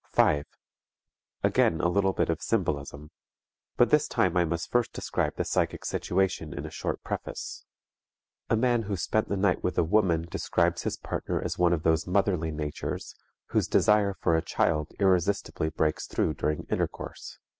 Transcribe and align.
5. 0.13 0.47
Again 1.43 1.79
a 1.79 1.87
little 1.87 2.11
bit 2.11 2.31
of 2.31 2.41
symbolism. 2.41 3.11
But 3.77 3.91
this 3.91 4.07
time 4.07 4.35
I 4.35 4.45
must 4.45 4.71
first 4.71 4.93
describe 4.93 5.35
the 5.35 5.45
psychic 5.45 5.85
situation 5.85 6.55
in 6.57 6.65
a 6.65 6.71
short 6.71 7.03
preface. 7.03 7.65
A 8.49 8.55
man 8.55 8.81
who 8.81 8.97
spent 8.97 9.29
the 9.29 9.37
night 9.37 9.63
with 9.63 9.77
a 9.77 9.83
woman 9.83 10.25
describes 10.27 10.81
his 10.81 10.97
partner 10.97 11.39
as 11.39 11.59
one 11.59 11.71
of 11.71 11.83
those 11.83 12.07
motherly 12.07 12.49
natures 12.49 13.13
whose 13.49 13.67
desire 13.67 14.15
for 14.15 14.35
a 14.35 14.41
child 14.41 14.91
irresistibly 14.99 15.69
breaks 15.69 16.07
through 16.07 16.33
during 16.33 16.63
intercourse. 16.71 17.37